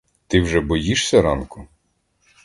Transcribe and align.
Ти 0.27 0.41
вже 0.41 0.59
боїшся 0.61 1.21
ранку? 1.21 1.67